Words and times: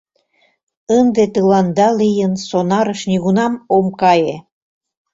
—Ынде 0.99 1.23
тыланда 1.33 1.87
лийын 1.99 2.33
сонарыш 2.47 3.01
нигунам 3.09 3.53
ом 3.75 3.85
кае! 4.01 4.37